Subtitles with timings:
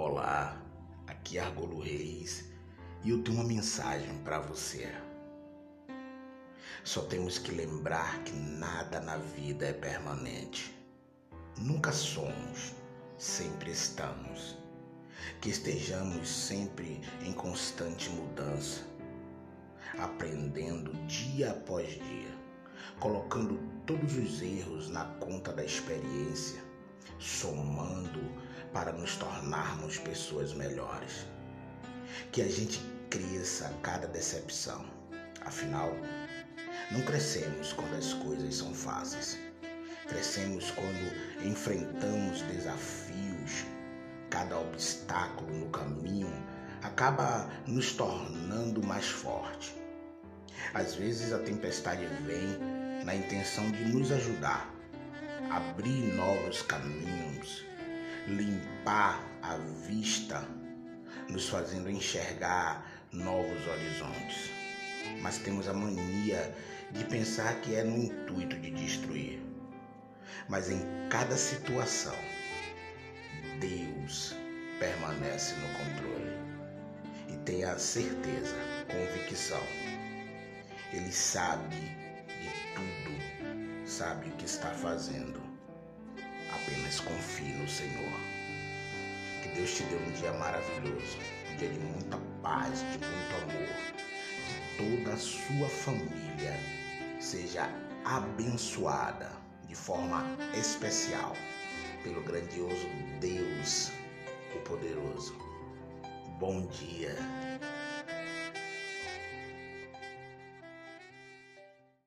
[0.00, 0.56] Olá,
[1.08, 2.44] aqui é Argolo Reis
[3.02, 4.88] e eu tenho uma mensagem para você.
[6.84, 10.72] Só temos que lembrar que nada na vida é permanente.
[11.56, 12.74] Nunca somos,
[13.18, 14.56] sempre estamos.
[15.40, 18.86] Que estejamos sempre em constante mudança,
[19.98, 22.38] aprendendo dia após dia,
[23.00, 26.62] colocando todos os erros na conta da experiência,
[27.18, 28.20] somando
[28.72, 31.26] para nos tornarmos pessoas melhores.
[32.32, 34.84] Que a gente cresça a cada decepção.
[35.44, 35.92] Afinal,
[36.90, 39.38] não crescemos quando as coisas são fáceis.
[40.08, 43.66] Crescemos quando enfrentamos desafios.
[44.30, 46.32] Cada obstáculo no caminho
[46.82, 49.74] acaba nos tornando mais forte.
[50.74, 54.70] Às vezes a tempestade vem na intenção de nos ajudar,
[55.50, 57.64] abrir novos caminhos,
[58.28, 59.56] limpar a
[59.86, 60.46] vista,
[61.28, 64.50] nos fazendo enxergar novos horizontes.
[65.22, 66.54] Mas temos a mania
[66.92, 69.42] de pensar que é no intuito de destruir.
[70.48, 72.16] Mas em cada situação,
[73.60, 74.34] Deus
[74.78, 76.38] permanece no controle.
[77.28, 78.56] E tenha certeza,
[78.86, 79.62] convicção.
[80.92, 85.47] Ele sabe de tudo, sabe o que está fazendo
[86.62, 88.20] Apenas confie no Senhor.
[89.42, 91.18] Que Deus te dê um dia maravilhoso,
[91.52, 93.68] um dia de muita paz, de muito amor.
[94.46, 96.58] Que toda a sua família
[97.20, 97.68] seja
[98.04, 99.30] abençoada
[99.66, 101.36] de forma especial
[102.02, 102.88] pelo grandioso
[103.20, 103.90] Deus,
[104.54, 105.36] o poderoso.
[106.38, 107.16] Bom dia.